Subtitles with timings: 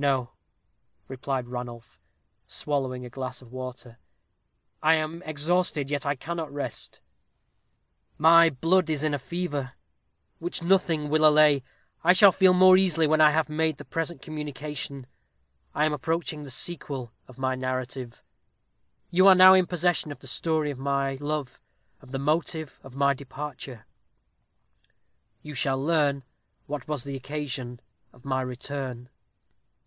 [0.00, 0.30] "No,"
[1.08, 1.98] replied Ranulph,
[2.46, 3.98] swallowing a glass of water;
[4.80, 7.00] "I am exhausted, yet I cannot rest
[8.16, 9.72] my blood is in a fever,
[10.38, 11.64] which nothing will allay.
[12.04, 15.08] I shall feel more easy when I have made the present communication.
[15.74, 18.22] I am approaching the sequel of my narrative.
[19.10, 21.58] You are now in possession of the story of my love
[22.00, 23.84] of the motive of my departure.
[25.42, 26.22] You shall learn
[26.66, 27.80] what was the occasion
[28.12, 29.08] of my return.